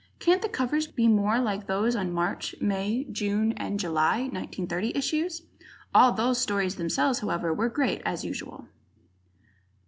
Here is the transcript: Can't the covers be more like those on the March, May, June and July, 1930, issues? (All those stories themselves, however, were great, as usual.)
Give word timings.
Can't 0.17 0.41
the 0.41 0.49
covers 0.49 0.87
be 0.87 1.07
more 1.07 1.37
like 1.39 1.67
those 1.67 1.95
on 1.95 2.07
the 2.07 2.11
March, 2.13 2.55
May, 2.59 3.03
June 3.11 3.51
and 3.51 3.79
July, 3.79 4.21
1930, 4.21 4.95
issues? 4.97 5.43
(All 5.93 6.11
those 6.11 6.41
stories 6.41 6.77
themselves, 6.77 7.19
however, 7.19 7.53
were 7.53 7.69
great, 7.69 8.01
as 8.03 8.25
usual.) 8.25 8.65